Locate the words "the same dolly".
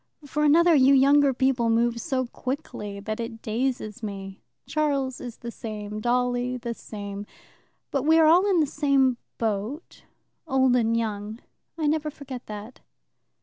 5.37-6.57